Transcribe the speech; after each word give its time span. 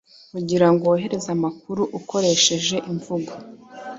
kugirango 0.33 0.81
wohereze 0.91 1.29
amakuru 1.37 1.81
ukoreheje 1.99 2.77
imvugo 2.91 3.31